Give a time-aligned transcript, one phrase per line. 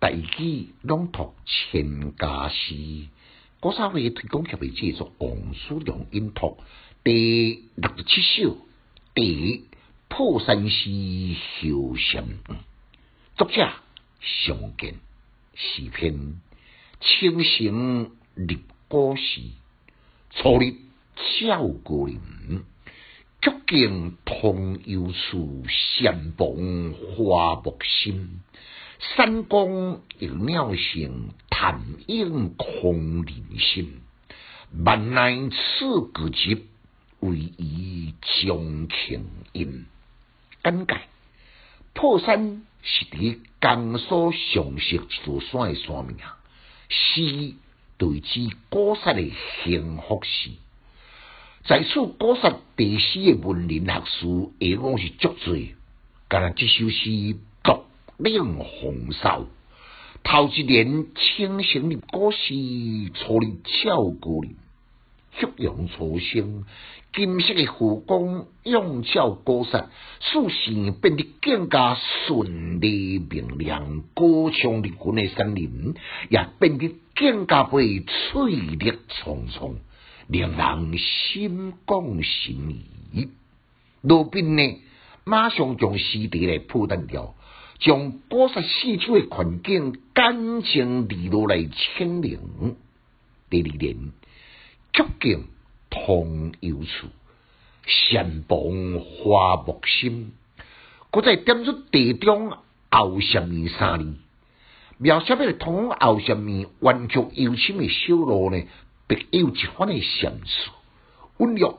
[0.00, 3.08] 大器朗读《千家诗，
[3.58, 5.10] 国三会推广协会制作。
[5.18, 6.56] 王叔良音托
[7.02, 8.56] 第六十七首，
[9.12, 9.64] 第
[10.08, 12.24] 破山寺休禅。
[13.36, 13.56] 作者
[14.44, 14.94] 常建，
[15.54, 16.40] 诗篇
[17.00, 19.40] 清晨立古诗，
[20.30, 20.74] 初日
[21.40, 22.20] 照古人，
[23.42, 26.54] 曲径通幽处，山房
[27.16, 28.40] 花木深。
[29.16, 34.00] 山光有妙性，潭影空灵心。
[34.84, 36.58] 万籁此骨节，
[37.20, 39.86] 为伊将情音。
[40.62, 41.00] 简介：
[41.94, 46.36] 破山是伫江苏常熟所山诶山名啊。
[47.96, 48.28] 对此
[48.70, 49.32] 古刹诶
[49.64, 50.50] 兴复史，
[51.64, 55.70] 在此古刹第四个文人学士，下拢是作侪，
[56.28, 57.47] 敢若即首诗。
[58.20, 59.46] 令红烧，
[60.24, 62.38] 头一年清醒的故事，
[63.14, 64.56] 初的俏歌，里，
[65.38, 66.64] 夕阳初升，
[67.12, 71.94] 金色的湖光映照高山，视线变得更加
[72.26, 74.00] 顺利明亮。
[74.16, 75.94] 歌唱的国内森林
[76.28, 79.76] 也变得更加被翠绿葱葱，
[80.26, 82.52] 令人心旷神
[83.12, 83.28] 怡。
[84.02, 84.62] 路边呢，
[85.22, 87.36] 马上将湿地来铺垫掉。
[87.78, 92.76] 将波塞四周诶环境干净利落来清零。
[93.50, 93.96] 第二年，
[94.92, 95.46] 曲径
[95.88, 97.06] 通幽处，
[97.86, 98.58] 禅房
[99.00, 100.32] 花木深。
[101.12, 102.52] 搁再点出地中
[102.90, 104.16] 凹什么山呢？
[104.98, 108.60] 描写别通凹什么弯曲幽深诶小路呢？
[109.06, 110.70] 别有一番诶享思，
[111.36, 111.78] 温柔。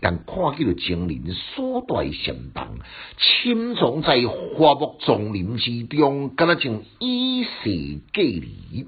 [0.00, 2.78] 但看见了精灵，所在，城邦
[3.18, 4.22] 深藏在
[4.56, 8.86] 花木丛林之中，格拉像依稀记忆。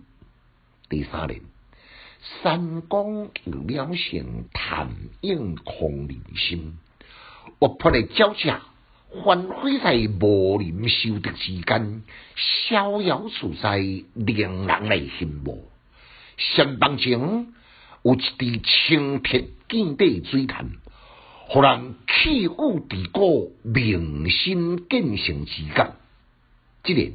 [0.89, 1.41] 第三年，
[2.43, 4.89] 山光入描性，谈
[5.21, 6.79] 影空人心。
[7.61, 8.63] 活泼的交下，
[9.09, 12.03] 欢飞在无人修的之间，
[12.69, 15.65] 逍遥自在，令人来羡慕。
[16.37, 17.49] 山傍前
[18.03, 20.73] 有一滴清澈见底水潭。
[21.47, 23.21] 互人气宇低高，
[23.63, 25.97] 明心见性之感。
[26.83, 27.13] 即然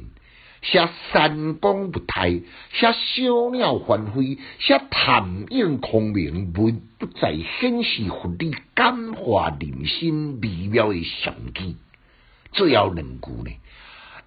[0.62, 2.46] 写山光不态，写
[2.92, 11.76] 小鸟欢飞，写潭影空明，不不再显示佛的感化人心美妙的玄机。
[12.52, 13.50] 最后两句呢，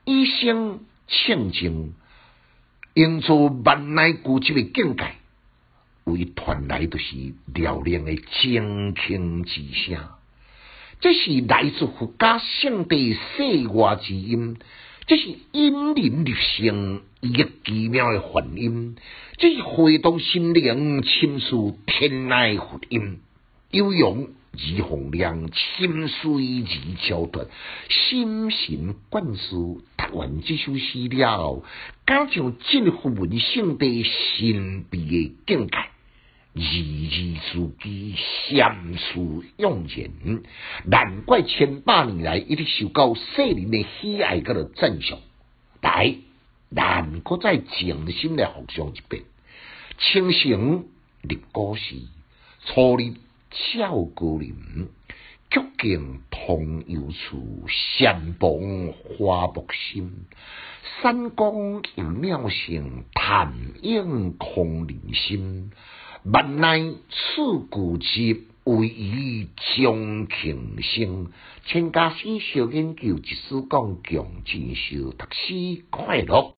[0.05, 1.93] 一生清净，
[2.93, 5.03] 用出万难固执的境界。
[6.05, 7.15] 为传来都是
[7.53, 9.97] 嘹亮的清清之声，
[10.99, 14.57] 这是来自佛家圣地世外之音，
[15.07, 17.31] 这是因人入声一
[17.63, 18.97] 奇妙的梵音，
[19.37, 23.19] 这是回到心灵深处天籁福音，
[23.71, 26.31] 悠扬而洪亮，心碎
[26.67, 27.45] 而超脱，
[27.89, 31.63] 心神贯注读完这首诗了，
[32.05, 35.77] 感受近乎文圣地神秘嘅境界。
[36.55, 38.15] 字字珠玑，
[38.51, 40.11] 相思用尽。
[40.85, 45.17] 难怪千百年来一直受到世人的喜爱个赞赏。
[45.81, 46.15] 来，
[46.73, 47.09] 咱
[47.41, 49.23] 再静心来复诵一遍：
[49.97, 50.85] 清醒
[51.23, 51.95] 立高时，
[52.65, 53.15] 初立
[53.49, 54.53] 照高林，
[55.49, 58.49] 曲径通幽处，山房
[59.17, 60.23] 花木深。
[61.01, 65.71] 山光有鸟声，潭影空人心。
[66.25, 66.99] 万籁
[67.69, 71.27] 古寂，惟于重庆声。
[71.65, 76.51] 千家诗，小研究，一丝讲，敬，尽孝，读书快乐。